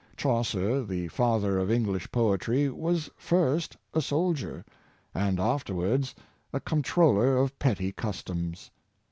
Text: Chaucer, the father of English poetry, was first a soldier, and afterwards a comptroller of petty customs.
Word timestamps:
Chaucer, 0.17 0.83
the 0.83 1.09
father 1.09 1.59
of 1.59 1.69
English 1.69 2.11
poetry, 2.11 2.69
was 2.69 3.07
first 3.17 3.77
a 3.93 4.01
soldier, 4.01 4.65
and 5.13 5.39
afterwards 5.39 6.15
a 6.51 6.59
comptroller 6.59 7.37
of 7.37 7.59
petty 7.59 7.91
customs. 7.91 8.71